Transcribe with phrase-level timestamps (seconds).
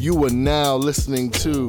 [0.00, 1.68] You are now listening to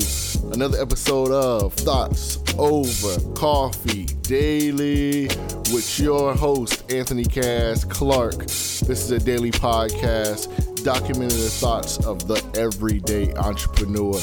[0.54, 5.27] another episode of Thoughts Over Coffee Daily
[5.74, 8.38] with your host, Anthony Cass Clark.
[8.38, 10.48] This is a daily podcast
[10.78, 14.17] documenting the thoughts of the everyday entrepreneur.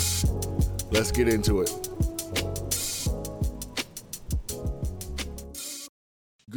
[0.90, 1.87] Let's get into it.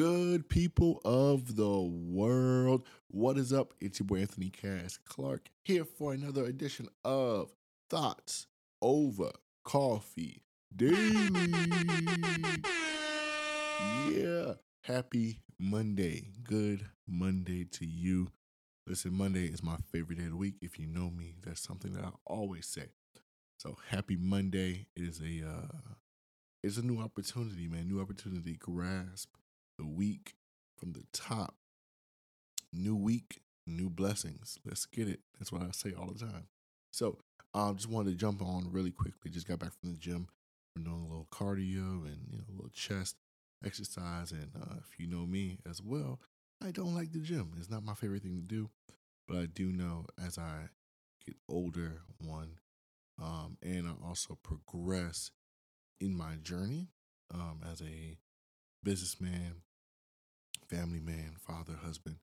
[0.01, 3.75] Good people of the world, what is up?
[3.79, 7.53] It's your boy Anthony Cass Clark here for another edition of
[7.87, 8.47] Thoughts
[8.81, 9.29] Over
[9.63, 10.41] Coffee
[10.75, 11.29] Daily.
[14.09, 14.53] Yeah,
[14.85, 16.29] happy Monday.
[16.41, 18.29] Good Monday to you.
[18.87, 20.55] Listen, Monday is my favorite day of the week.
[20.63, 22.87] If you know me, that's something that I always say.
[23.59, 24.87] So happy Monday.
[24.95, 25.93] It is a uh
[26.63, 27.87] it's a new opportunity, man.
[27.87, 28.57] New opportunity.
[28.59, 29.29] Grasp
[29.81, 30.35] the week
[30.77, 31.55] from the top.
[32.71, 34.59] New week, new blessings.
[34.63, 35.21] Let's get it.
[35.39, 36.47] That's what I say all the time.
[36.91, 37.17] So
[37.53, 39.31] I um, just wanted to jump on really quickly.
[39.31, 40.27] Just got back from the gym.
[40.75, 43.15] We're doing a little cardio and you know a little chest
[43.65, 44.31] exercise.
[44.31, 46.19] And uh, if you know me as well,
[46.63, 47.53] I don't like the gym.
[47.57, 48.69] It's not my favorite thing to do,
[49.27, 50.69] but I do know as I
[51.25, 52.59] get older, one,
[53.21, 55.31] um, and I also progress
[55.99, 56.87] in my journey
[57.33, 58.17] um, as a
[58.83, 59.61] businessman,
[60.75, 62.17] family man, father, husband,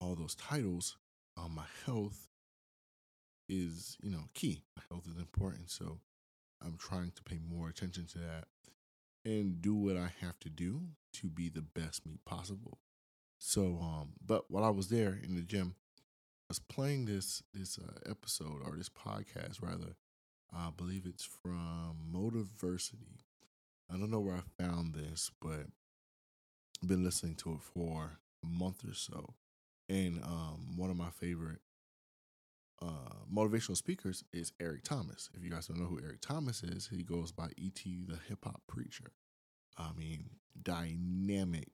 [0.00, 0.96] all those titles,
[1.36, 2.28] um, my health
[3.48, 4.62] is, you know, key.
[4.76, 5.70] My health is important.
[5.70, 6.00] So
[6.62, 8.44] I'm trying to pay more attention to that
[9.24, 10.82] and do what I have to do
[11.14, 12.78] to be the best me possible.
[13.38, 17.78] So, um, but while I was there in the gym, I was playing this this
[17.78, 19.96] uh, episode or this podcast rather.
[20.52, 23.20] I believe it's from Motiversity.
[23.88, 25.66] I don't know where I found this, but
[26.86, 29.34] been listening to it for a month or so.
[29.88, 31.60] And um, one of my favorite
[32.82, 35.28] uh, motivational speakers is Eric Thomas.
[35.34, 38.44] If you guys don't know who Eric Thomas is, he goes by ET the hip
[38.44, 39.12] hop preacher.
[39.76, 40.30] I mean,
[40.62, 41.68] dynamic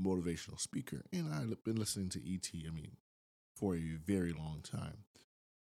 [0.00, 1.02] motivational speaker.
[1.12, 2.96] And I've been listening to ET, I mean,
[3.54, 5.04] for a very long time.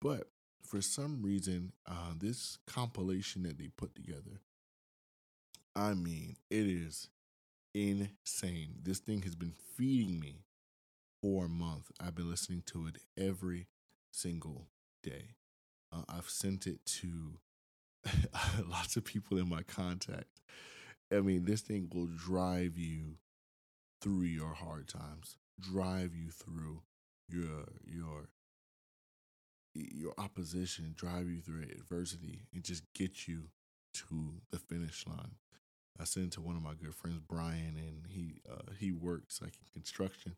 [0.01, 0.31] But
[0.63, 4.41] for some reason, uh, this compilation that they put together,
[5.75, 7.09] I mean, it is
[7.77, 8.77] insane.
[8.83, 10.45] This thing has been feeding me
[11.21, 11.91] for a month.
[12.01, 13.69] I've been listening to it every
[14.13, 14.69] single
[15.03, 15.35] day.
[15.93, 17.39] Uh, I've sent it to
[18.67, 20.41] lots of people in my contact.
[21.13, 23.19] I mean, this thing will drive you
[24.01, 26.81] through your hard times, drive you through
[27.29, 28.29] your your
[29.75, 33.51] your opposition, drive you through adversity, and just get you
[33.93, 35.37] to the finish line.
[36.01, 39.41] I sent it to one of my good friends, Brian, and he uh, he works
[39.43, 40.37] like in construction.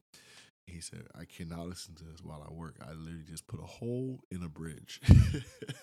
[0.66, 2.76] He said, "I cannot listen to this while I work.
[2.82, 5.00] I literally just put a hole in a bridge."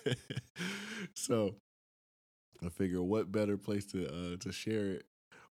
[1.14, 1.56] so
[2.64, 5.06] I figure, what better place to uh, to share it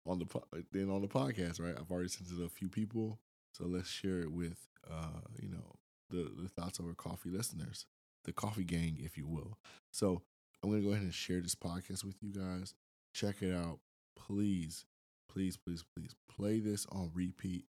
[0.05, 1.75] on the po- than on the podcast, right?
[1.77, 3.19] I've already sent it to a few people,
[3.53, 4.57] so let's share it with
[4.89, 5.75] uh, you know
[6.09, 7.85] the the thoughts over coffee listeners,
[8.23, 9.57] the coffee gang, if you will.
[9.91, 10.21] So
[10.63, 12.73] I'm gonna go ahead and share this podcast with you guys.
[13.13, 13.79] Check it out
[14.27, 14.85] please,
[15.29, 17.65] please, please, please play this on repeat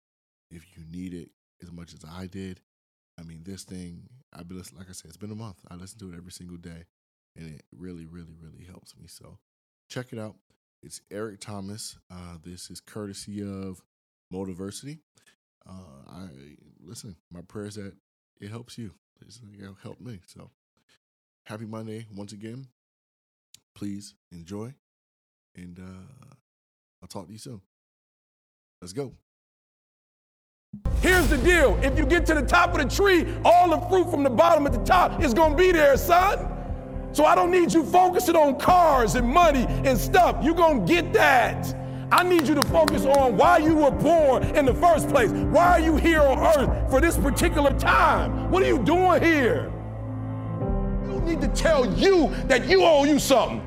[0.50, 1.30] if you need it
[1.62, 2.62] as much as I did.
[3.20, 5.58] I mean, this thing, I've been listening, like I said, it's been a month.
[5.70, 6.86] I listen to it every single day,
[7.36, 9.08] and it really, really, really helps me.
[9.08, 9.38] So
[9.90, 10.36] check it out.
[10.84, 11.98] It's Eric Thomas.
[12.10, 13.82] Uh, this is courtesy of
[14.34, 15.00] Motiversity.
[15.70, 16.28] Uh, I
[16.84, 17.16] listen.
[17.32, 17.94] My prayers that
[18.40, 18.92] it helps you.
[19.22, 19.40] It's
[19.84, 20.22] helped me.
[20.26, 20.50] So
[21.46, 22.68] happy Monday once again.
[23.76, 24.74] Please enjoy,
[25.56, 26.34] and uh,
[27.02, 27.62] I'll talk to you soon.
[28.82, 29.14] Let's go.
[31.02, 31.78] Here's the deal.
[31.84, 34.66] If you get to the top of the tree, all the fruit from the bottom
[34.66, 36.48] at the top is going to be there, son.
[37.12, 40.38] So I don't need you focusing on cars and money and stuff.
[40.42, 41.76] You're going to get that.
[42.12, 45.32] I need you to focus on why you were born in the first place.
[45.32, 48.50] Why are you here on earth for this particular time?
[48.52, 49.72] What are you doing here?
[51.08, 53.66] You need to tell you that you owe you something.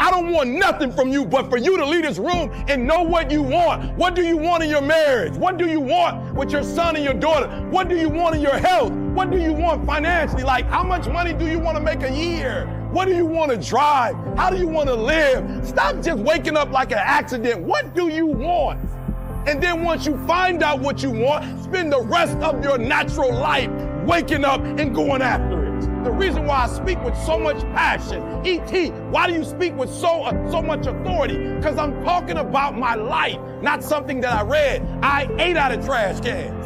[0.00, 3.02] I don't want nothing from you but for you to leave this room and know
[3.02, 3.94] what you want.
[3.98, 5.34] What do you want in your marriage?
[5.34, 7.48] What do you want with your son and your daughter?
[7.68, 8.92] What do you want in your health?
[8.92, 10.42] What do you want financially?
[10.42, 12.66] Like, how much money do you want to make a year?
[12.92, 14.16] What do you want to drive?
[14.38, 15.68] How do you want to live?
[15.68, 17.60] Stop just waking up like an accident.
[17.60, 18.80] What do you want?
[19.46, 23.34] And then once you find out what you want, spend the rest of your natural
[23.34, 23.70] life
[24.06, 25.59] waking up and going after.
[26.04, 29.92] The reason why I speak with so much passion, ET, why do you speak with
[29.92, 31.36] so uh, so much authority?
[31.36, 34.80] Because I'm talking about my life, not something that I read.
[35.02, 36.59] I ate out of trash cans.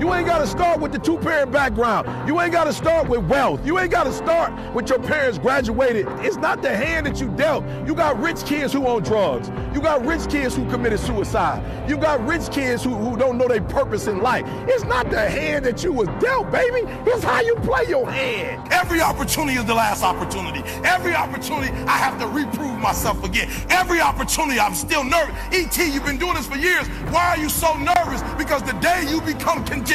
[0.00, 2.28] You ain't got to start with the two parent background.
[2.28, 3.66] You ain't got to start with wealth.
[3.66, 6.06] You ain't got to start with your parents graduated.
[6.20, 7.64] It's not the hand that you dealt.
[7.84, 9.50] You got rich kids who own drugs.
[9.74, 11.90] You got rich kids who committed suicide.
[11.90, 14.44] You got rich kids who, who don't know their purpose in life.
[14.68, 16.82] It's not the hand that you was dealt, baby.
[17.10, 18.72] It's how you play your hand.
[18.72, 20.62] Every opportunity is the last opportunity.
[20.84, 23.50] Every opportunity I have to reprove myself again.
[23.68, 25.34] Every opportunity I'm still nervous.
[25.52, 26.86] E.T., you've been doing this for years.
[27.10, 28.22] Why are you so nervous?
[28.38, 29.87] Because the day you become content,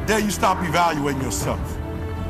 [0.00, 1.60] the day you stop evaluating yourself,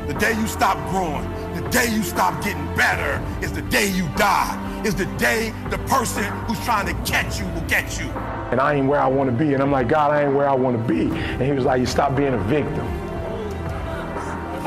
[0.05, 1.23] the day you stop growing,
[1.55, 4.63] the day you stop getting better is the day you die.
[4.85, 8.05] Is the day the person who's trying to catch you will get you.
[8.51, 9.55] And I ain't where I want to be.
[9.55, 11.09] And I'm like, God, I ain't where I want to be.
[11.09, 12.85] And he was like, you stop being a victim.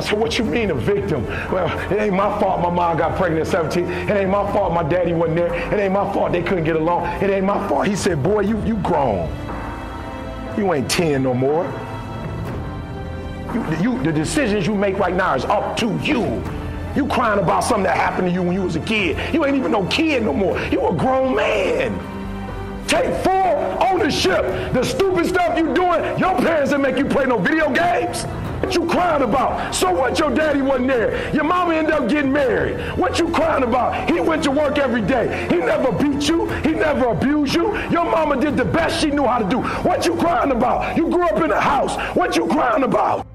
[0.01, 1.27] I said, what you mean a victim?
[1.53, 3.85] Well, it ain't my fault my mom got pregnant at 17.
[3.85, 5.53] It ain't my fault my daddy wasn't there.
[5.53, 7.05] It ain't my fault they couldn't get along.
[7.23, 7.87] It ain't my fault.
[7.87, 9.31] He said, boy, you, you grown.
[10.57, 11.65] You ain't 10 no more.
[13.53, 16.43] You, you, the decisions you make right now is up to you.
[16.97, 19.35] You crying about something that happened to you when you was a kid.
[19.35, 20.59] You ain't even no kid no more.
[20.69, 21.93] You a grown man.
[22.89, 24.73] Take full ownership.
[24.73, 28.25] The stupid stuff you doing, your parents didn't make you play no video games.
[28.71, 29.75] What you crying about?
[29.75, 31.35] So what your daddy wasn't there?
[31.35, 32.79] Your mama ended up getting married.
[32.97, 34.09] What you crying about?
[34.09, 35.49] He went to work every day.
[35.51, 36.47] He never beat you.
[36.61, 37.77] He never abused you.
[37.89, 39.61] Your mama did the best she knew how to do.
[39.61, 40.97] What you crying about?
[40.97, 41.97] You grew up in a house.
[42.15, 43.27] What you crying about?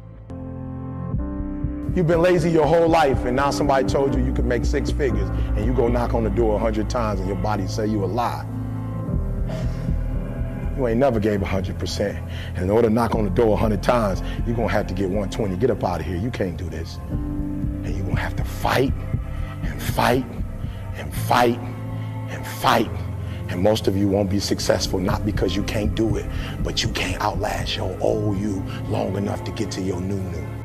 [1.97, 4.89] You've been lazy your whole life, and now somebody told you you could make six
[4.89, 5.27] figures,
[5.57, 8.05] and you go knock on the door a hundred times, and your body say you
[8.05, 8.45] a lie.
[10.77, 12.29] You ain't never gave 100%.
[12.55, 14.93] And in order to knock on the door 100 times, you're going to have to
[14.93, 15.55] get 120.
[15.57, 16.17] Get up out of here.
[16.17, 16.97] You can't do this.
[17.09, 18.93] And you're going to have to fight
[19.63, 20.25] and fight
[20.95, 21.59] and fight
[22.29, 22.91] and fight.
[23.47, 26.25] And most of you won't be successful not because you can't do it,
[26.63, 30.64] but you can't outlast your old you long enough to get to your new new.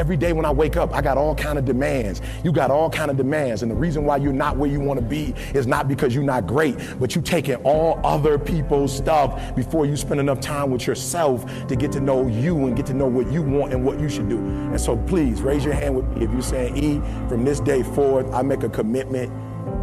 [0.00, 2.22] Every day when I wake up, I got all kind of demands.
[2.42, 3.60] You got all kind of demands.
[3.60, 6.24] And the reason why you're not where you want to be is not because you're
[6.24, 10.86] not great, but you taking all other people's stuff before you spend enough time with
[10.86, 14.00] yourself to get to know you and get to know what you want and what
[14.00, 14.38] you should do.
[14.38, 16.94] And so please raise your hand with me if you're saying, E,
[17.28, 19.30] from this day forward, I make a commitment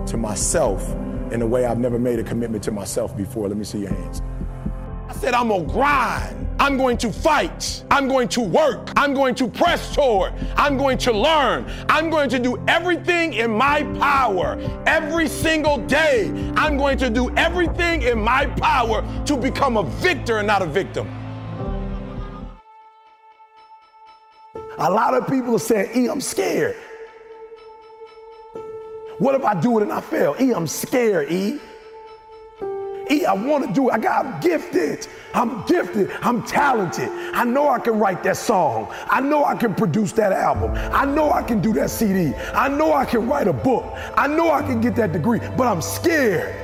[0.08, 0.96] to myself
[1.31, 3.48] in a way I've never made a commitment to myself before.
[3.50, 4.24] Let me see your hands.
[5.19, 6.48] Said, I'm gonna grind.
[6.60, 7.84] I'm going to fight.
[7.92, 8.92] I'm going to work.
[8.96, 10.34] I'm going to press toward.
[10.56, 11.66] I'm going to learn.
[11.90, 16.30] I'm going to do everything in my power every single day.
[16.56, 20.66] I'm going to do everything in my power to become a victor and not a
[20.66, 21.08] victim.
[24.80, 26.75] A lot of people are saying, E, I'm scared.
[29.19, 30.36] What if I do it and I fail?
[30.40, 31.60] E, I'm scared, E.
[33.12, 33.94] E, I want to do it.
[33.94, 35.07] I got, I'm gifted.
[35.33, 36.12] I'm gifted.
[36.21, 37.09] I'm talented.
[37.33, 38.94] I know I can write that song.
[39.07, 40.71] I know I can produce that album.
[40.94, 42.33] I know I can do that CD.
[42.54, 43.86] I know I can write a book.
[44.15, 46.56] I know I can get that degree, but I'm scared.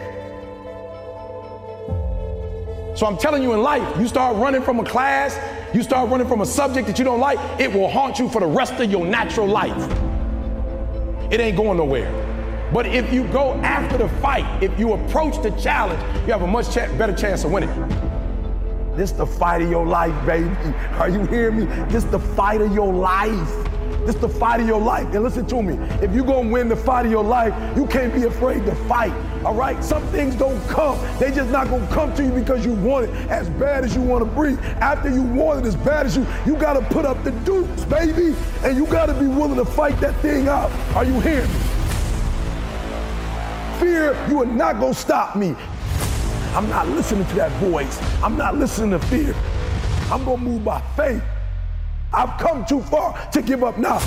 [2.95, 5.40] So I'm telling you in life, you start running from a class,
[5.74, 8.40] you start running from a subject that you don't like, it will haunt you for
[8.40, 9.92] the rest of your natural life.
[11.31, 12.23] It ain't going nowhere.
[12.74, 16.48] But if you go after the fight, if you approach the challenge, you have a
[16.48, 17.70] much ch- better chance of winning.
[18.96, 20.50] This the fight of your life, baby.
[20.94, 21.66] Are you hearing me?
[21.90, 23.68] This the fight of your life.
[24.07, 25.06] This the fight of your life.
[25.14, 25.76] And listen to me.
[26.02, 29.14] If you're gonna win the fight of your life, you can't be afraid to fight.
[29.45, 29.83] All right?
[29.83, 30.97] Some things don't come.
[31.19, 34.02] They just not gonna come to you because you want it as bad as you
[34.02, 34.59] want to breathe.
[34.81, 38.36] After you want it as bad as you, you gotta put up the dukes, baby.
[38.64, 40.71] And you gotta be willing to fight that thing out.
[40.95, 41.72] Are you hearing me?
[43.83, 45.56] Fear, you are not going to stop me.
[46.56, 47.99] I'm not listening to that voice.
[48.23, 49.35] I'm not listening to fear.
[50.09, 51.21] I'm going to move by faith.
[52.13, 53.99] I've come too far to give up now.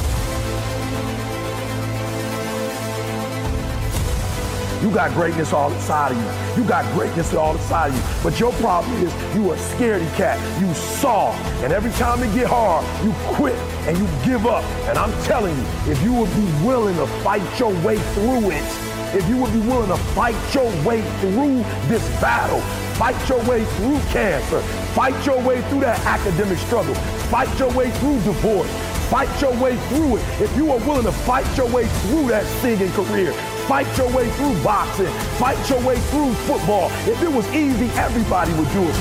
[4.82, 6.62] You got greatness all inside of you.
[6.62, 8.02] You got greatness all inside of you.
[8.22, 10.38] But your problem is you a scaredy cat.
[10.60, 11.32] You saw.
[11.62, 13.56] And every time it get hard, you quit
[13.88, 14.64] and you give up.
[14.88, 18.85] And I'm telling you, if you would be willing to fight your way through it,
[19.16, 22.60] if you would be willing to fight your way through this battle,
[22.98, 24.60] fight your way through cancer,
[24.92, 26.94] fight your way through that academic struggle,
[27.32, 28.70] fight your way through divorce,
[29.08, 30.40] fight your way through it.
[30.40, 33.32] If you are willing to fight your way through that singing career,
[33.66, 36.90] fight your way through boxing, fight your way through football.
[37.08, 38.96] If it was easy, everybody would do it.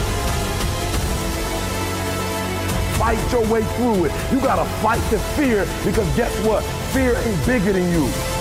[2.96, 4.14] Fight your way through it.
[4.32, 6.64] You gotta fight the fear because guess what?
[6.94, 8.35] Fear ain't bigger than you.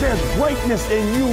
[0.00, 1.28] There's greatness in you.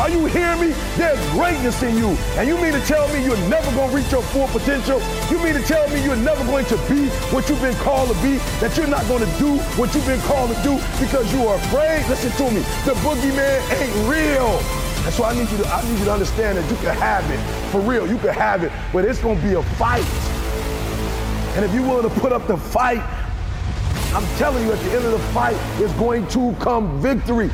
[0.00, 0.68] Are you hearing me?
[0.96, 2.16] There's greatness in you.
[2.40, 4.98] And you mean to tell me you're never going to reach your full potential?
[5.30, 8.14] You mean to tell me you're never going to be what you've been called to
[8.22, 8.38] be?
[8.60, 11.56] That you're not going to do what you've been called to do because you are
[11.56, 12.08] afraid?
[12.08, 12.60] Listen to me.
[12.88, 14.56] The boogeyman ain't real.
[15.04, 17.28] And so I need you to I need you to understand that you can have
[17.30, 18.08] it for real.
[18.08, 20.04] You can have it, but it's gonna be a fight.
[21.56, 23.02] And if you're willing to put up the fight,
[24.14, 27.50] I'm telling you, at the end of the fight is going to come victory.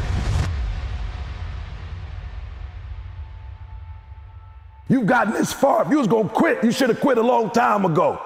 [4.89, 5.85] You've gotten this far.
[5.85, 8.21] If you was gonna quit, you should have quit a long time ago.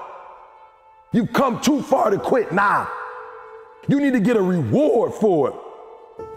[1.11, 2.89] You've come too far to quit now.
[3.87, 5.55] You need to get a reward for it.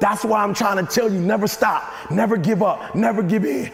[0.01, 3.73] That's why I'm trying to tell you never stop, never give up, never give in.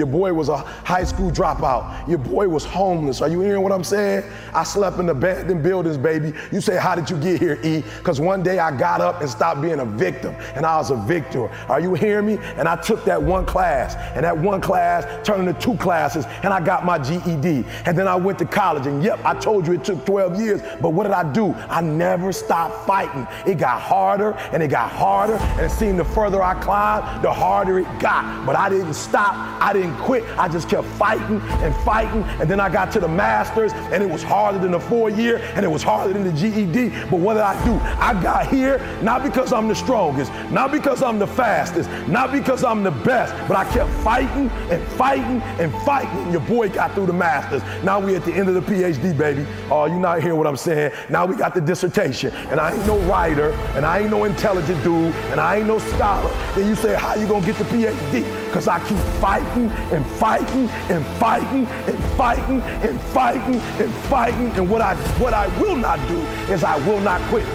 [0.00, 2.08] Your boy was a high school dropout.
[2.08, 3.20] Your boy was homeless.
[3.20, 4.24] Are you hearing what I'm saying?
[4.54, 6.32] I slept in abandoned buildings, baby.
[6.50, 7.84] You say, How did you get here, E?
[7.98, 10.96] Because one day I got up and stopped being a victim, and I was a
[10.96, 11.50] victor.
[11.68, 12.38] Are you hearing me?
[12.56, 16.54] And I took that one class, and that one class turned into two classes, and
[16.54, 17.66] I got my GED.
[17.84, 20.62] And then I went to college, and yep, I told you it took 12 years,
[20.80, 21.52] but what did I do?
[21.68, 23.26] I never stopped fighting.
[23.46, 27.30] It got harder, and it got harder, and it seemed the further I climbed, the
[27.30, 28.46] harder it got.
[28.46, 29.34] But I didn't stop.
[29.60, 30.24] I didn't didn't quit.
[30.38, 32.22] I just kept fighting and fighting.
[32.40, 35.38] And then I got to the master's and it was harder than the four year
[35.54, 36.90] and it was harder than the GED.
[37.10, 37.72] But what did I do?
[38.00, 42.64] I got here not because I'm the strongest, not because I'm the fastest, not because
[42.64, 46.18] I'm the best, but I kept fighting and fighting and fighting.
[46.18, 47.62] And your boy got through the master's.
[47.84, 49.46] Now we at the end of the PhD, baby.
[49.70, 50.92] Oh, you not hearing what I'm saying?
[51.08, 52.32] Now we got the dissertation.
[52.50, 55.78] And I ain't no writer, and I ain't no intelligent dude, and I ain't no
[55.78, 56.30] scholar.
[56.54, 58.49] Then you say, how you gonna get the PhD?
[58.50, 64.50] Because I keep fighting and fighting and fighting and fighting and fighting and fighting.
[64.58, 66.18] And what I what I will not do
[66.52, 67.46] is I will not quit.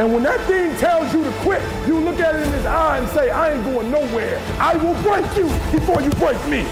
[0.00, 2.98] And when that thing tells you to quit, you look at it in his eye
[2.98, 4.40] and say, I ain't going nowhere.
[4.58, 6.66] I will break you before you break me.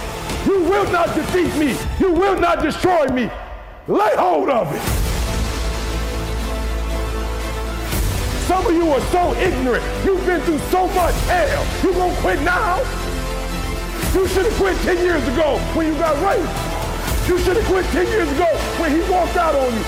[0.44, 1.76] You will not defeat me.
[2.00, 3.30] You will not destroy me.
[3.86, 5.05] Lay hold of it.
[8.56, 9.84] Some of you are so ignorant.
[10.02, 11.60] You've been through so much hell.
[11.84, 12.80] You gonna quit now?
[14.16, 16.48] You should have quit 10 years ago when you got raped.
[17.28, 18.48] You should have quit 10 years ago
[18.80, 19.84] when he walked out on you.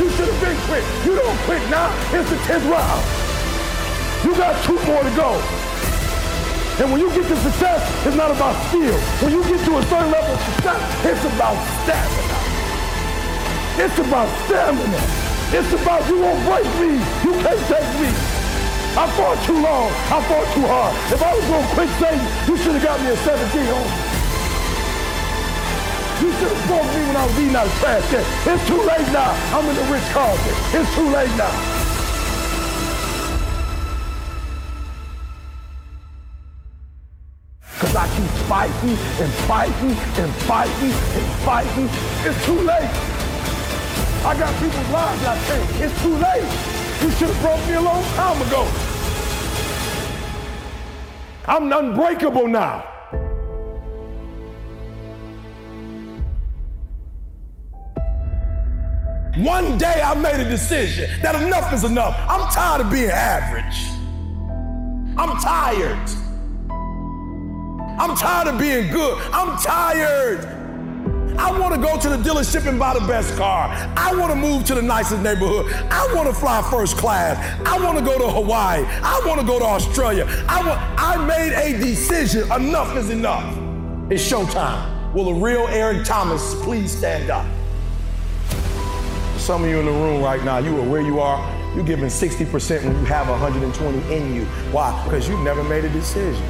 [0.00, 0.80] You should have been quit.
[1.04, 1.92] You don't quit now.
[2.16, 3.04] It's the 10th round.
[4.24, 5.36] You got two more to go.
[6.80, 8.96] And when you get to success, it's not about skill.
[9.20, 12.36] When you get to a certain level of success, it's about stamina.
[13.76, 15.35] It's about stamina.
[15.54, 16.98] It's about you won't break me.
[17.22, 18.10] You can't take me.
[18.98, 19.92] I fought too long.
[20.10, 20.90] I fought too hard.
[21.12, 23.92] If I was going to quit Satan, you should have got me a 17 home.
[26.18, 28.26] You should have spoke me when I was eating out of trash can.
[28.50, 29.30] It's too late now.
[29.54, 30.54] I'm in the Ritz-Carlton.
[30.74, 31.54] It's too late now.
[37.70, 41.88] Because I keep fighting and fighting and fighting and fighting.
[42.26, 43.15] It's too late.
[44.26, 45.80] I got people's lives I change.
[45.82, 46.42] It's too late.
[47.00, 48.66] You should have broke me a long time ago.
[51.46, 52.84] I'm unbreakable now.
[59.36, 62.16] One day I made a decision that enough is enough.
[62.28, 63.86] I'm tired of being average.
[65.16, 66.10] I'm tired.
[68.00, 69.22] I'm tired of being good.
[69.32, 70.55] I'm tired.
[71.38, 73.68] I want to go to the dealership and buy the best car.
[73.96, 75.72] I want to move to the nicest neighborhood.
[75.90, 77.36] I want to fly first class.
[77.66, 78.84] I want to go to Hawaii.
[78.86, 80.26] I want to go to Australia.
[80.48, 82.50] I want I made a decision.
[82.52, 83.56] Enough is enough.
[84.10, 85.12] It's showtime.
[85.12, 87.46] Will the real Eric Thomas please stand up?
[89.38, 91.38] Some of you in the room right now, you are where you are.
[91.74, 94.44] You're giving 60% when you have 120 in you.
[94.72, 95.02] Why?
[95.04, 96.44] Because you never made a decision.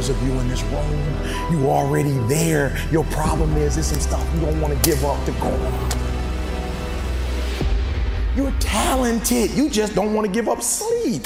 [0.00, 2.74] Of you in this room, you already there.
[2.90, 5.90] Your problem is there's some stuff you don't want to give up to go on.
[8.34, 9.50] You're talented.
[9.50, 11.22] You just don't want to give up sleep.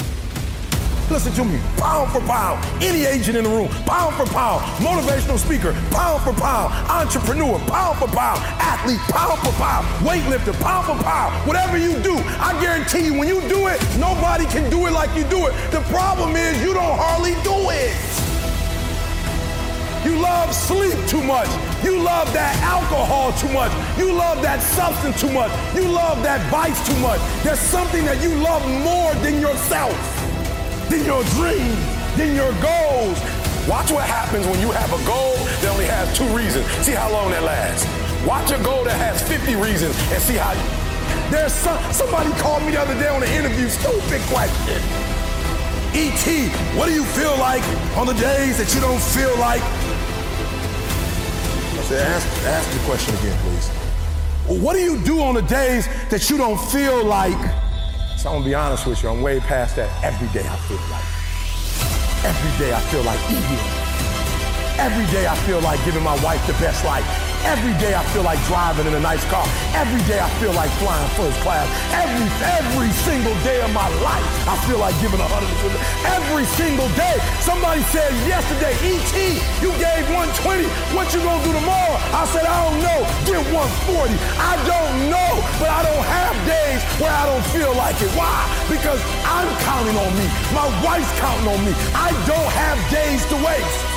[1.09, 5.37] Listen to me, pound for pound, any agent in the room, pound for pound, motivational
[5.37, 11.01] speaker, pound for pound, entrepreneur, pound for pound, athlete, pound for pound, weightlifter, pound for
[11.03, 14.91] pound, whatever you do, I guarantee you when you do it, nobody can do it
[14.91, 15.53] like you do it.
[15.71, 18.24] The problem is you don't hardly do it.
[20.05, 21.49] You love sleep too much.
[21.83, 23.73] You love that alcohol too much.
[23.97, 25.51] You love that substance too much.
[25.75, 27.19] You love that vice too much.
[27.43, 29.97] There's something that you love more than yourself
[30.89, 31.77] than your dreams,
[32.17, 33.17] than your goals.
[33.67, 35.33] Watch what happens when you have a goal
[35.65, 36.67] that only has two reasons.
[36.85, 37.89] See how long that lasts.
[38.25, 40.61] Watch a goal that has 50 reasons and see how you...
[41.31, 44.77] There's some, somebody called me the other day on an interview, stupid question.
[45.97, 47.63] E.T., what do you feel like
[47.97, 49.63] on the days that you don't feel like?
[51.85, 53.69] Said, ask, ask the question again, please.
[54.63, 57.37] What do you do on the days that you don't feel like?
[58.17, 59.91] So I'm gonna be honest with you, I'm way past that.
[60.03, 61.05] Every day I feel like.
[62.25, 63.85] Every day I feel like eating.
[64.79, 67.24] Every day I feel like giving my wife the best life.
[67.45, 69.45] Every day I feel like driving in a nice car.
[69.77, 71.69] Every day I feel like flying first class.
[71.93, 75.53] Every every single day of my life, I feel like giving a hundred.
[76.09, 77.21] Every single day.
[77.45, 79.13] Somebody said yesterday, ET,
[79.61, 80.65] you gave 120.
[80.97, 81.95] What you gonna do tomorrow?
[82.17, 82.99] I said, I don't know.
[83.29, 84.09] Get 140.
[84.41, 88.09] I don't know, but I don't have days where I don't feel like it.
[88.17, 88.41] Why?
[88.73, 90.25] Because I'm counting on me.
[90.49, 91.77] My wife's counting on me.
[91.93, 93.94] I don't have days to waste.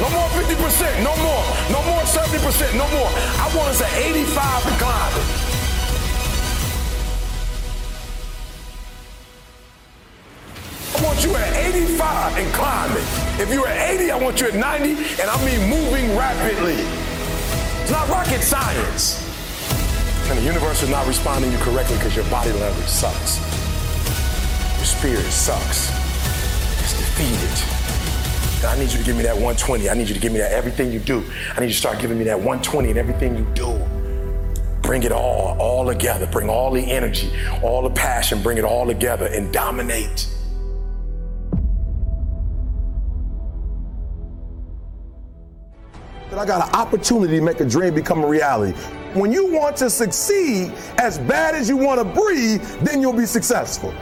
[0.00, 1.44] No more 50%, no more.
[1.74, 3.10] No more 70%, no more.
[3.10, 5.28] I want us at 85 and climbing.
[10.94, 13.06] I want you at 85 and climbing.
[13.42, 14.90] If you're at 80, I want you at 90,
[15.20, 16.78] and I mean moving rapidly.
[17.82, 19.24] It's not rocket science.
[20.30, 23.38] And the universe is not responding to you correctly because your body language sucks.
[24.76, 25.90] Your spirit sucks.
[26.82, 27.97] It's defeated.
[28.64, 29.88] I need you to give me that 120.
[29.88, 31.22] I need you to give me that everything you do.
[31.54, 33.78] I need you to start giving me that 120 and everything you do.
[34.82, 36.26] Bring it all, all together.
[36.26, 37.30] Bring all the energy,
[37.62, 40.28] all the passion, bring it all together and dominate.
[46.30, 48.76] That I got an opportunity to make a dream become a reality.
[49.14, 53.24] When you want to succeed as bad as you want to breathe, then you'll be
[53.24, 53.94] successful.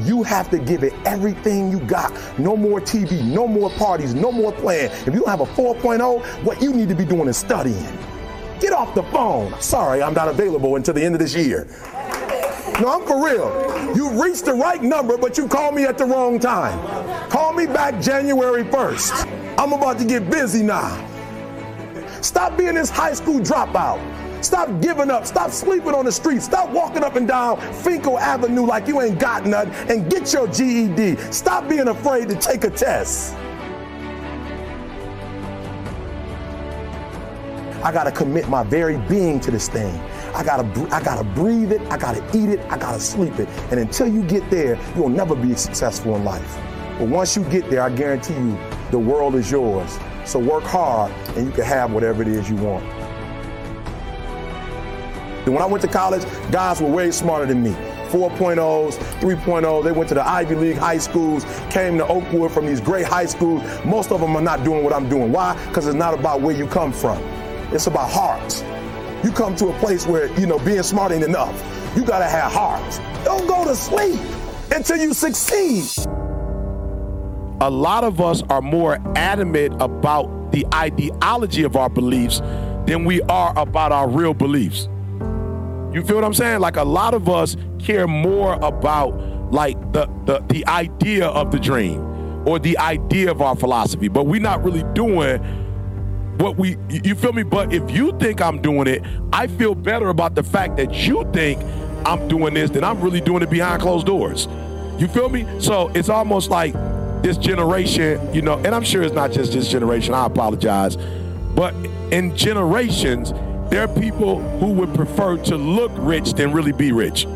[0.00, 2.12] You have to give it everything you got.
[2.38, 4.90] No more TV, no more parties, no more playing.
[4.90, 7.98] If you don't have a 4.0, what you need to be doing is studying.
[8.60, 9.58] Get off the phone.
[9.60, 11.66] Sorry, I'm not available until the end of this year.
[12.80, 13.96] No, I'm for real.
[13.96, 16.78] You reached the right number, but you called me at the wrong time.
[17.30, 19.56] Call me back January 1st.
[19.58, 21.02] I'm about to get busy now.
[22.20, 24.00] Stop being this high school dropout.
[24.46, 25.26] Stop giving up.
[25.26, 26.40] Stop sleeping on the street.
[26.40, 30.46] Stop walking up and down Fenkell Avenue like you ain't got nothing and get your
[30.46, 31.16] GED.
[31.32, 33.34] Stop being afraid to take a test.
[37.82, 39.98] I gotta commit my very being to this thing.
[40.32, 41.80] I gotta, I gotta breathe it.
[41.90, 42.60] I gotta eat it.
[42.70, 43.48] I gotta sleep it.
[43.72, 46.56] And until you get there, you'll never be successful in life.
[47.00, 48.56] But once you get there, I guarantee you,
[48.92, 49.98] the world is yours.
[50.24, 53.05] So work hard, and you can have whatever it is you want.
[55.46, 57.70] And when I went to college, guys were way smarter than me.
[58.10, 59.84] 4.0s, 3.0.
[59.84, 63.26] They went to the Ivy League high schools, came to Oakwood from these great high
[63.26, 63.62] schools.
[63.84, 65.30] Most of them are not doing what I'm doing.
[65.30, 65.54] Why?
[65.68, 67.22] Because it's not about where you come from.
[67.72, 68.62] It's about hearts.
[69.22, 71.54] You come to a place where, you know, being smart ain't enough.
[71.96, 72.98] You gotta have hearts.
[73.24, 74.20] Don't go to sleep
[74.74, 75.84] until you succeed.
[77.60, 82.40] A lot of us are more adamant about the ideology of our beliefs
[82.86, 84.88] than we are about our real beliefs.
[85.96, 86.60] You feel what I'm saying?
[86.60, 89.12] Like a lot of us care more about
[89.50, 94.24] like the the, the idea of the dream or the idea of our philosophy, but
[94.24, 95.38] we're not really doing
[96.36, 97.44] what we you feel me?
[97.44, 101.26] But if you think I'm doing it, I feel better about the fact that you
[101.32, 101.62] think
[102.04, 104.48] I'm doing this than I'm really doing it behind closed doors.
[104.98, 105.46] You feel me?
[105.60, 106.74] So it's almost like
[107.22, 110.96] this generation, you know, and I'm sure it's not just this generation, I apologize.
[111.54, 111.74] But
[112.12, 113.32] in generations,
[113.70, 117.26] there are people who would prefer to look rich than really be rich.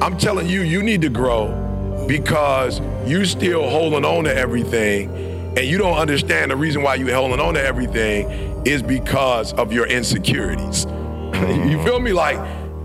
[0.00, 1.64] I'm telling you, you need to grow
[2.08, 5.10] because you're still holding on to everything
[5.56, 8.28] and you don't understand the reason why you're holding on to everything
[8.66, 10.84] is because of your insecurities.
[11.34, 12.12] you feel me?
[12.12, 12.38] Like,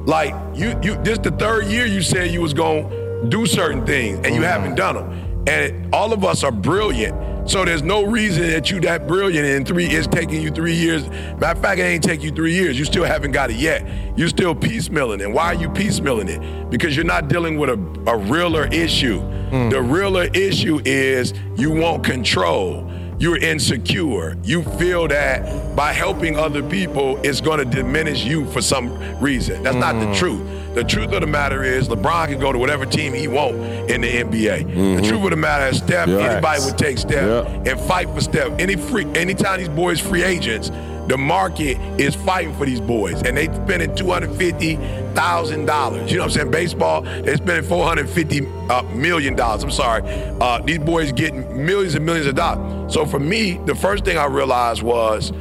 [0.06, 1.02] like you, you.
[1.04, 4.44] This the third year you said you was gonna do certain things and you mm-hmm.
[4.44, 5.31] haven't done them.
[5.48, 9.66] And all of us are brilliant so there's no reason that you that brilliant in
[9.66, 11.10] three it's taking you three years.
[11.10, 12.78] Matter of fact, it ain't take you three years.
[12.78, 13.88] You still haven't got it yet.
[14.18, 15.28] You're still piecemealing it.
[15.28, 16.70] Why are you piecemealing it?
[16.70, 19.22] Because you're not dealing with a, a realer issue.
[19.22, 19.72] Mm.
[19.72, 22.91] The realer issue is you want control.
[23.22, 24.36] You're insecure.
[24.44, 29.62] You feel that by helping other people, it's going to diminish you for some reason.
[29.62, 29.80] That's mm.
[29.80, 30.18] not the mm.
[30.18, 30.74] truth.
[30.74, 33.58] The truth of the matter is LeBron can go to whatever team he want
[33.92, 34.64] in the NBA.
[34.64, 34.96] Mm-hmm.
[34.96, 36.32] The truth of the matter is Steph, yes.
[36.32, 37.72] anybody would take Steph yeah.
[37.72, 38.58] and fight for Steph.
[38.58, 40.72] Any free, anytime these boys free agents,
[41.08, 44.76] the market is fighting for these boys, and they're spending two hundred fifty
[45.14, 46.12] thousand dollars.
[46.12, 46.52] You know what I'm saying?
[46.52, 49.64] Baseball, they're spending four hundred fifty uh, million dollars.
[49.64, 50.04] I'm sorry.
[50.06, 52.94] Uh, these boys getting millions and millions of dollars.
[52.94, 55.32] So for me, the first thing I realized was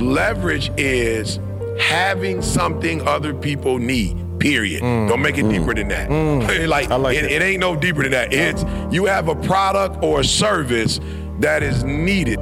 [0.00, 1.38] leverage is
[1.80, 4.24] having something other people need.
[4.38, 4.80] Period.
[4.80, 6.08] Don't make it deeper than that.
[6.68, 7.32] like, I like it, it.
[7.32, 8.32] it ain't no deeper than that.
[8.32, 11.00] It's you have a product or a service
[11.40, 12.38] that is needed.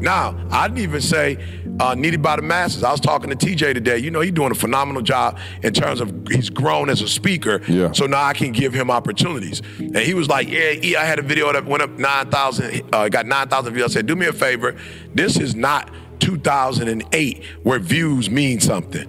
[0.00, 1.36] Now, I didn't even say
[1.78, 2.82] uh, needed by the masses.
[2.82, 3.98] I was talking to TJ today.
[3.98, 7.60] You know, he's doing a phenomenal job in terms of he's grown as a speaker.
[7.68, 7.92] Yeah.
[7.92, 9.62] So now I can give him opportunities.
[9.78, 12.82] And he was like, "Yeah, E, I had a video that went up nine thousand.
[12.92, 13.84] Uh, got nine thousand views.
[13.84, 14.76] I said, do me a favor.
[15.14, 19.08] This is not 2008 where views mean something."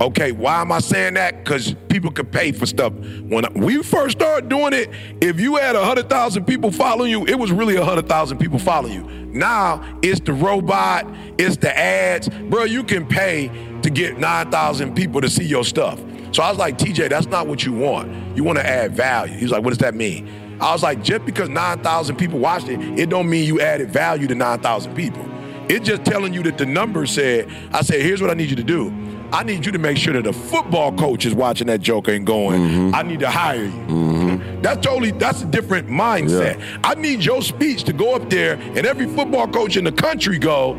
[0.00, 1.44] Okay, why am I saying that?
[1.44, 2.92] Because people could pay for stuff.
[2.92, 7.52] When we first started doing it, if you had 100,000 people following you, it was
[7.52, 9.21] really 100,000 people following you.
[9.32, 11.06] Now it's the robot,
[11.38, 12.28] it's the ads.
[12.28, 13.50] Bro, you can pay
[13.82, 16.00] to get 9,000 people to see your stuff.
[16.32, 18.36] So I was like, TJ, that's not what you want.
[18.36, 19.34] You want to add value.
[19.34, 20.28] He's like, what does that mean?
[20.60, 24.26] I was like, just because 9,000 people watched it, it don't mean you added value
[24.28, 25.26] to 9,000 people.
[25.68, 28.56] It's just telling you that the numbers said, I said, here's what I need you
[28.56, 28.90] to do.
[29.32, 32.26] I need you to make sure that a football coach is watching that joker and
[32.26, 32.94] going, mm-hmm.
[32.94, 33.70] I need to hire you.
[33.70, 34.60] Mm-hmm.
[34.60, 36.62] That's totally, that's a different mindset.
[36.84, 40.38] I need your speech to go up there and every football coach in the country
[40.38, 40.74] go,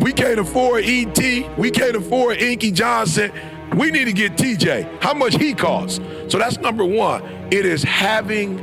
[0.00, 3.32] we can't afford ET, we can't afford Inky Johnson.
[3.74, 5.00] We need to get TJ.
[5.00, 6.00] How much he costs?
[6.28, 7.22] So that's number one.
[7.50, 8.58] It is having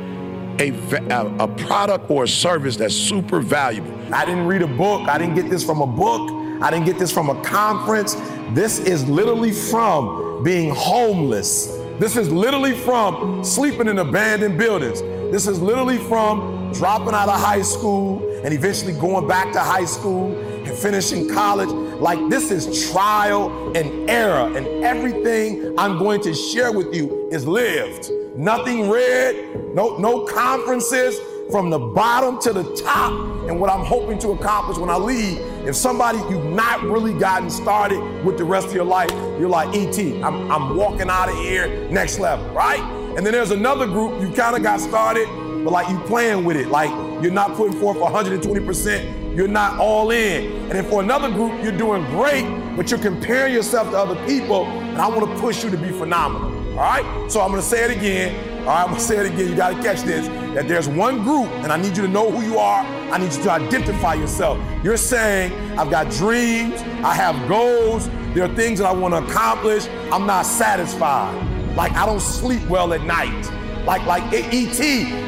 [0.60, 0.72] a,
[1.10, 3.98] a, a product or a service that's super valuable.
[4.14, 5.08] I didn't read a book.
[5.08, 6.30] I didn't get this from a book.
[6.62, 8.16] I didn't get this from a conference.
[8.54, 11.68] This is literally from being homeless.
[12.00, 15.02] This is literally from sleeping in abandoned buildings.
[15.32, 19.84] This is literally from dropping out of high school and eventually going back to high
[19.84, 21.70] school and finishing college.
[22.00, 24.56] Like this is trial and error.
[24.56, 28.10] And everything I'm going to share with you is lived.
[28.38, 31.20] Nothing read, no, no conferences,
[31.52, 33.12] from the bottom to the top.
[33.48, 37.50] And what I'm hoping to accomplish when I leave, if somebody you've not really gotten
[37.50, 41.36] started with the rest of your life, you're like, ET, I'm, I'm walking out of
[41.38, 42.82] here next level, right?
[43.18, 45.28] And then there's another group you kind of got started,
[45.64, 46.90] but like you playing with it, like
[47.24, 50.52] you're not putting forth 120%, you're not all in.
[50.64, 54.66] And then for another group, you're doing great, but you're comparing yourself to other people,
[54.66, 56.58] and I want to push you to be phenomenal.
[56.78, 57.32] All right?
[57.32, 58.47] So I'm gonna say it again.
[58.68, 59.48] All right, I'm gonna say it again.
[59.48, 60.28] You gotta catch this.
[60.54, 62.82] That there's one group, and I need you to know who you are.
[62.82, 64.60] I need you to identify yourself.
[64.84, 69.88] You're saying, I've got dreams, I have goals, there are things that I wanna accomplish.
[70.12, 71.34] I'm not satisfied.
[71.78, 73.46] Like I don't sleep well at night.
[73.88, 74.82] Like like ET,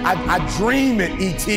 [0.03, 1.47] I, I dream it, ET.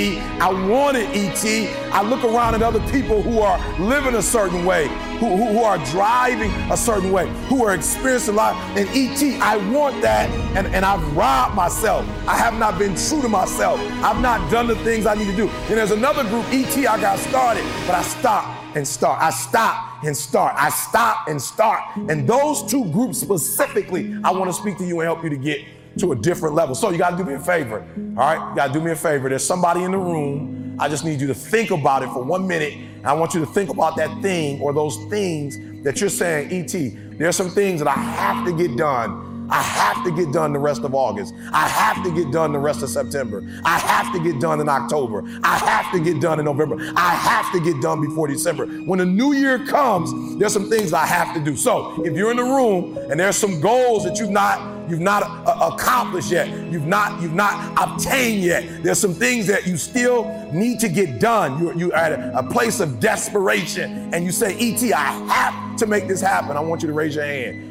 [0.40, 1.92] I want it, ET.
[1.92, 4.86] I look around at other people who are living a certain way,
[5.18, 8.54] who, who, who are driving a certain way, who are experiencing life.
[8.76, 12.06] And ET, I want that, and, and I've robbed myself.
[12.28, 13.80] I have not been true to myself.
[14.04, 15.48] I've not done the things I need to do.
[15.48, 19.20] And there's another group, ET, I got started, but I stopped and start.
[19.20, 20.54] I stop and start.
[20.56, 21.80] I stop and start.
[21.96, 25.36] And those two groups specifically, I want to speak to you and help you to
[25.36, 25.64] get
[25.98, 26.74] to a different level.
[26.74, 27.86] So you got to do me a favor.
[27.96, 28.50] All right?
[28.50, 29.28] You got to do me a favor.
[29.28, 30.76] There's somebody in the room.
[30.78, 32.74] I just need you to think about it for one minute.
[33.04, 37.18] I want you to think about that thing or those things that you're saying, ET,
[37.18, 39.32] there's some things that I have to get done.
[39.50, 41.34] I have to get done the rest of August.
[41.52, 43.46] I have to get done the rest of September.
[43.64, 45.24] I have to get done in October.
[45.42, 46.76] I have to get done in November.
[46.96, 48.66] I have to get done before December.
[48.66, 51.54] When the new year comes, there's some things I have to do.
[51.54, 55.41] So if you're in the room and there's some goals that you've not you've not
[55.62, 58.82] accomplished yet, you've not you've not obtained yet.
[58.82, 61.62] There's some things that you still need to get done.
[61.62, 65.86] You're, you're at a, a place of desperation, and you say, "Et, I have to
[65.86, 67.68] make this happen." I want you to raise your hand.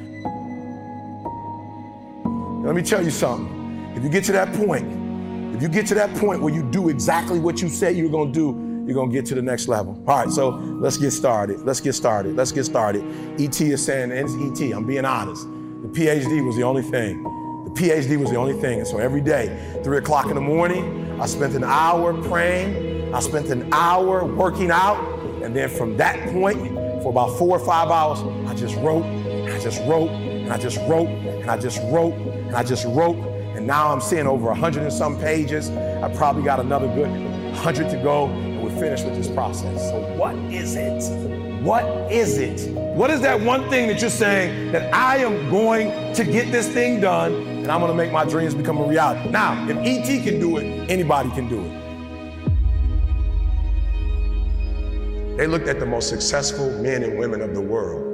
[2.63, 3.93] Let me tell you something.
[3.95, 4.86] If you get to that point,
[5.56, 8.32] if you get to that point where you do exactly what you say you're gonna
[8.32, 9.93] do, you're gonna get to the next level.
[10.08, 11.62] All right, so let's get started.
[11.62, 12.36] Let's get started.
[12.36, 13.04] Let's get started.
[13.39, 15.43] ET is saying, and it's ET, I'm being honest.
[15.43, 17.25] The PhD was the only thing.
[17.73, 18.79] PhD was the only thing.
[18.79, 23.13] And so every day, three o'clock in the morning, I spent an hour praying.
[23.13, 25.19] I spent an hour working out.
[25.43, 26.60] And then from that point,
[27.01, 30.77] for about four or five hours, I just wrote, I just wrote, and I just
[30.88, 33.17] wrote, and I just wrote, and I just wrote.
[33.55, 35.69] And now I'm seeing over a hundred and some pages.
[35.69, 37.10] I probably got another good
[37.55, 39.89] hundred to go, and we're finished with this process.
[39.89, 41.01] So what is it?
[41.62, 42.71] What is it?
[42.95, 46.67] What is that one thing that you're saying that I am going to get this
[46.67, 49.30] thing done and I'm to make my dreams become a reality?
[49.30, 51.78] Now, if ET can do it, anybody can do it.
[55.38, 58.12] They looked at the most successful men and women of the world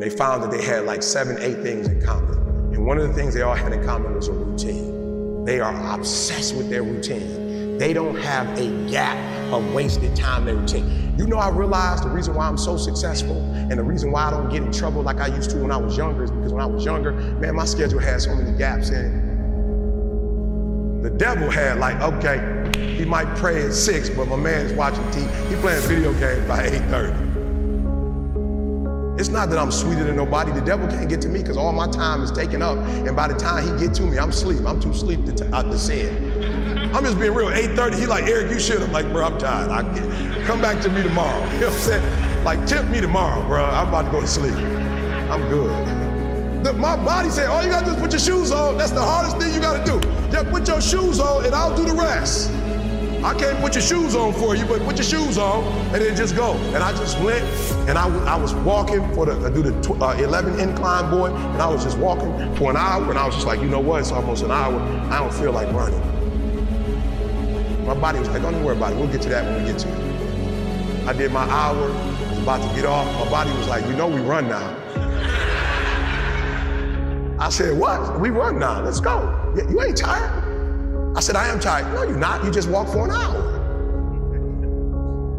[0.00, 2.38] and they found that they had like seven, eight things in common.
[2.72, 5.44] And one of the things they all had in common was a routine.
[5.44, 7.39] They are obsessed with their routine.
[7.80, 9.16] They don't have a gap
[9.54, 11.14] of wasted time in their routine.
[11.16, 14.30] You know, I realized the reason why I'm so successful and the reason why I
[14.32, 16.60] don't get in trouble like I used to when I was younger is because when
[16.60, 19.06] I was younger, man, my schedule had so many gaps in
[21.00, 21.04] it.
[21.04, 25.04] The devil had like, okay, he might pray at six, but my man is watching
[25.04, 25.48] TV.
[25.48, 27.30] He playing video games by 8:30.
[29.18, 30.52] It's not that I'm sweeter than nobody.
[30.52, 32.76] The devil can't get to me because all my time is taken up.
[32.76, 34.66] And by the time he get to me, I'm asleep.
[34.66, 36.69] I'm too asleep to, t- uh, to sin.
[36.92, 37.48] I'm just being real.
[37.50, 37.98] 8:30.
[37.98, 38.82] He like Eric, you should.
[38.82, 39.70] I'm like, bro, I'm tired.
[39.70, 41.40] I get, come back to me tomorrow.
[41.54, 42.44] You know what I'm saying?
[42.44, 43.64] Like, tip me tomorrow, bro.
[43.64, 44.54] I'm about to go to sleep.
[44.54, 45.70] I'm good.
[46.64, 48.76] The, my body said, all you gotta do is put your shoes on.
[48.76, 50.00] That's the hardest thing you gotta do.
[50.32, 52.50] Just put your shoes on, and I'll do the rest.
[53.22, 55.62] I can't put your shoes on for you, but put your shoes on
[55.94, 56.54] and then just go.
[56.74, 57.44] And I just went
[57.86, 61.26] and I, I was walking for the, I do the tw- uh, 11 incline boy,
[61.26, 63.80] and I was just walking for an hour, and I was just like, you know
[63.80, 64.00] what?
[64.00, 64.80] It's almost an hour.
[65.10, 66.19] I don't feel like running.
[67.90, 68.98] My body was like, don't worry about it.
[68.98, 71.08] We'll get to that when we get to it.
[71.08, 73.04] I did my hour, I was about to get off.
[73.24, 74.76] My body was like, you know we run now.
[77.40, 78.20] I said, what?
[78.20, 78.80] We run now.
[78.80, 79.52] Let's go.
[79.56, 81.16] You, you ain't tired?
[81.16, 81.92] I said, I am tired.
[81.92, 82.44] No, you're not.
[82.44, 83.56] You just walked for an hour.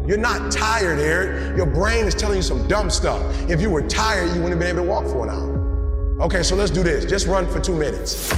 [0.06, 1.56] You're not tired, Eric.
[1.56, 3.22] Your brain is telling you some dumb stuff.
[3.48, 6.20] If you were tired, you wouldn't have been able to walk for an hour.
[6.20, 7.06] Okay, so let's do this.
[7.06, 8.30] Just run for two minutes.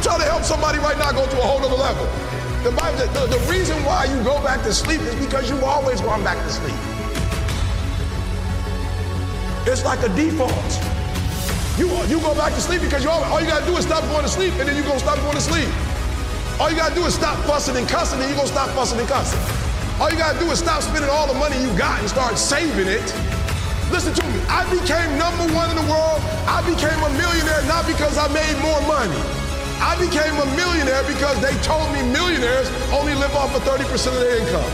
[0.00, 2.08] I'm trying to help somebody right now go to a whole other level.
[2.64, 6.00] The, Bible, the, the reason why you go back to sleep is because you've always
[6.00, 6.80] gone back to sleep.
[9.68, 10.72] It's like a default.
[11.76, 14.00] You, you go back to sleep because you all, all you gotta do is stop
[14.08, 15.68] going to sleep and then you're gonna stop going to sleep.
[16.56, 19.08] All you gotta do is stop fussing and cussing and you're gonna stop fussing and
[19.08, 19.36] cussing.
[20.00, 22.88] All you gotta do is stop spending all the money you got and start saving
[22.88, 23.04] it.
[23.92, 26.24] Listen to me, I became number one in the world.
[26.48, 29.39] I became a millionaire not because I made more money.
[29.80, 33.80] I became a millionaire because they told me millionaires only live off of 30%
[34.12, 34.70] of their income.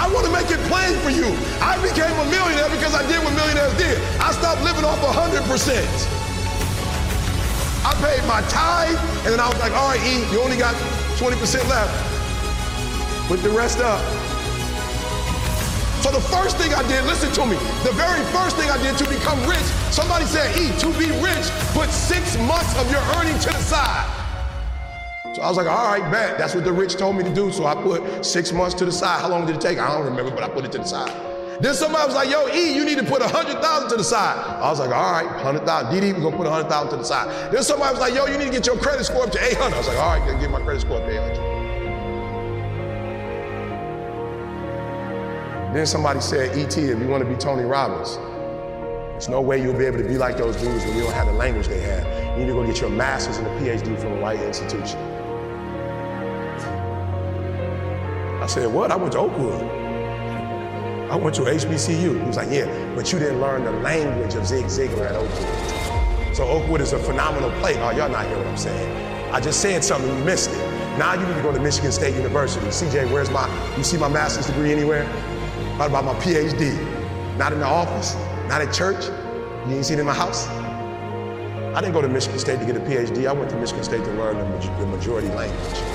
[0.00, 1.28] I want to make it plain for you.
[1.60, 4.00] I became a millionaire because I did what millionaires did.
[4.16, 5.44] I stopped living off 100%.
[7.84, 8.96] I paid my tithe,
[9.28, 10.74] and then I was like, all right, E, you only got
[11.20, 11.36] 20%
[11.68, 11.92] left.
[13.28, 14.00] Put the rest up.
[16.02, 18.98] So the first thing I did, listen to me, the very first thing I did
[18.98, 19.62] to become rich,
[19.94, 21.46] somebody said, E, to be rich,
[21.78, 24.22] put six months of your earning to the side.
[25.36, 26.38] So I was like, all right, bet.
[26.38, 27.52] That's what the rich told me to do.
[27.52, 29.20] So I put six months to the side.
[29.20, 29.78] How long did it take?
[29.78, 31.10] I don't remember, but I put it to the side.
[31.62, 34.02] Then somebody was like, yo, E, you need to put a hundred thousand to the
[34.02, 34.36] side.
[34.36, 35.94] I was like, all right, hundred thousand.
[35.94, 37.52] DD, we're gonna put a hundred thousand to the side.
[37.52, 39.72] Then somebody was like, yo, you need to get your credit score up to 800.
[39.72, 41.41] I was like, all right, get my credit score up to 800.
[45.72, 48.16] Then somebody said, ET, if you want to be Tony Robbins,
[49.12, 51.26] there's no way you'll be able to be like those dudes when you don't have
[51.26, 52.04] the language they have.
[52.36, 54.98] You need to go get your master's and a PhD from the right institution.
[58.42, 58.90] I said, what?
[58.90, 59.62] I went to Oakwood.
[61.10, 62.20] I went to HBCU.
[62.20, 66.36] He was like, yeah, but you didn't learn the language of Zig Ziglar at Oakwood.
[66.36, 67.76] So Oakwood is a phenomenal place.
[67.78, 69.32] Oh, y'all not hear what I'm saying.
[69.32, 70.58] I just said something, you missed it.
[70.98, 72.66] Now you need to go to Michigan State University.
[72.66, 75.04] CJ, where's my, you see my master's degree anywhere?
[75.78, 76.76] What about my PhD?
[77.38, 78.14] Not in the office,
[78.46, 79.06] not at church.
[79.66, 80.46] You ain't seen it in my house?
[81.74, 83.26] I didn't go to Michigan State to get a PhD.
[83.26, 85.91] I went to Michigan State to learn the majority language.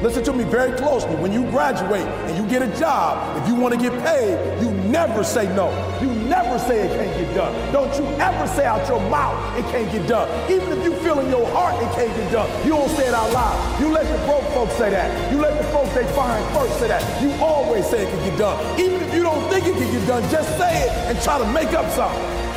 [0.00, 1.16] Listen to me very closely.
[1.16, 4.70] When you graduate and you get a job, if you want to get paid, you
[4.88, 5.70] never say no.
[6.00, 7.72] You never say it can't get done.
[7.72, 10.28] Don't you ever say out your mouth it can't get done.
[10.48, 13.14] Even if you feel in your heart it can't get done, you don't say it
[13.14, 13.80] out loud.
[13.80, 15.32] You let the broke folks say that.
[15.32, 17.02] You let the folks they find first say that.
[17.20, 18.80] You always say it can get done.
[18.80, 21.52] Even if you don't think it can get done, just say it and try to
[21.52, 22.47] make up something.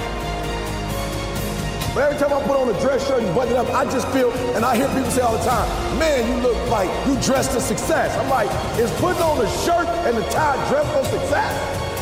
[1.93, 4.07] But every time I put on a dress shirt and button it up, I just
[4.15, 5.67] feel, and I hear people say all the time,
[5.99, 8.15] man, you look like you dressed for success.
[8.15, 8.47] I'm like,
[8.79, 11.51] is putting on a shirt and a tie dress for success?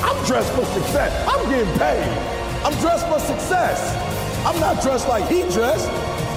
[0.05, 1.09] I'm dressed for success.
[1.25, 2.05] I'm getting paid.
[2.61, 3.81] I'm dressed for success.
[4.45, 5.89] I'm not dressed like he dressed,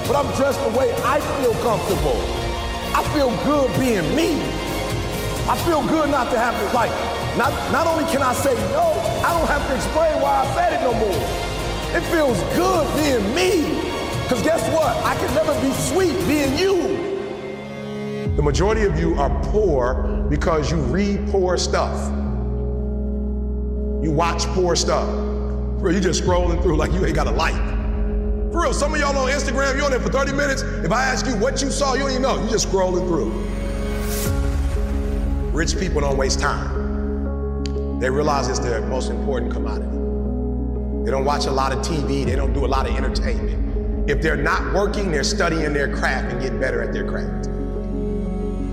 [0.09, 2.17] but I'm dressed the way I feel comfortable.
[2.97, 4.41] I feel good being me.
[5.45, 6.89] I feel good not to have to, like,
[7.37, 10.73] not, not only can I say no, I don't have to explain why I said
[10.73, 11.52] it no more.
[11.95, 13.79] It feels good being me.
[14.23, 14.97] Because guess what?
[15.05, 18.35] I can never be sweet being you.
[18.35, 22.09] The majority of you are poor because you read poor stuff.
[24.03, 25.07] You watch poor stuff.
[25.79, 27.61] Bro, you just scrolling through like you ain't got a life.
[28.51, 30.63] For real, some of y'all on Instagram, you on there for 30 minutes.
[30.63, 32.43] If I ask you what you saw, you don't even know.
[32.43, 33.29] You just scrolling through.
[35.51, 37.99] Rich people don't waste time.
[37.99, 40.02] They realize it's their most important commodity.
[41.03, 42.25] They don't watch a lot of TV.
[42.25, 44.09] They don't do a lot of entertainment.
[44.09, 47.49] If they're not working, they're studying their craft and getting better at their craft.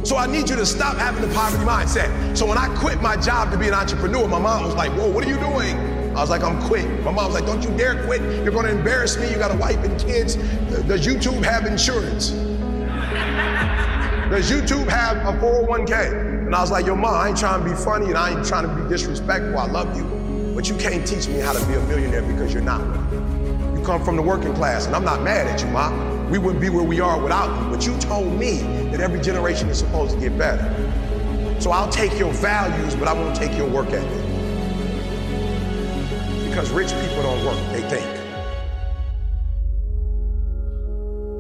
[0.07, 2.37] So I need you to stop having the poverty mindset.
[2.37, 5.11] So when I quit my job to be an entrepreneur, my mom was like, Whoa,
[5.11, 5.77] what are you doing?
[6.17, 6.89] I was like, I'm quit.
[7.05, 8.23] My mom was like, Don't you dare quit.
[8.43, 9.31] You're going to embarrass me.
[9.31, 10.37] You got a wife and kids.
[10.87, 12.31] Does YouTube have insurance?
[14.31, 16.47] Does YouTube have a 401k?
[16.47, 18.47] And I was like, Yo, mom, I ain't trying to be funny and I ain't
[18.47, 19.59] trying to be disrespectful.
[19.59, 20.20] I love you.
[20.61, 22.83] But you can't teach me how to be a millionaire because you're not
[23.75, 25.89] You come from the working class, and I'm not mad at you, Ma.
[26.29, 27.71] We wouldn't be where we are without you.
[27.71, 28.59] But you told me
[28.91, 30.63] that every generation is supposed to get better.
[31.63, 34.05] So I'll take your values, but I won't take your work ethic.
[36.47, 38.05] Because rich people don't work, they think.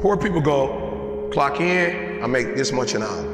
[0.00, 3.26] Poor people go, clock in, I make this much an hour.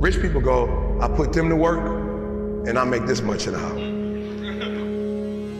[0.00, 1.95] Rich people go, I put them to work,
[2.66, 3.78] and I make this much an hour.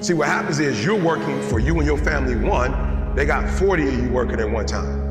[0.02, 3.88] See, what happens is you're working for you and your family, one, they got 40
[3.88, 5.06] of you working at one time.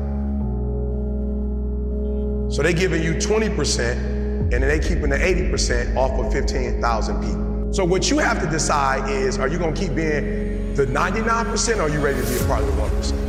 [2.50, 7.74] So they giving you 20% and then they keeping the 80% off of 15,000 people.
[7.74, 11.82] So what you have to decide is, are you gonna keep being the 99% or
[11.82, 13.25] are you ready to be a part of the 1%?